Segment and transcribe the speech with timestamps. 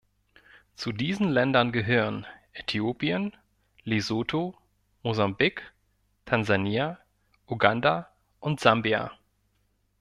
[0.73, 3.37] Zu diesen Ländern gehören Äthiopien,
[3.83, 4.57] Lesotho,
[5.03, 5.61] Mosambik,
[6.25, 6.97] Tansania,
[7.45, 8.09] Uganda
[8.39, 9.11] und Sambia.